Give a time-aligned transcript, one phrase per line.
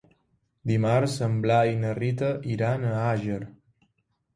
[0.71, 3.43] Dimarts en Blai i na Rita iran a Àger.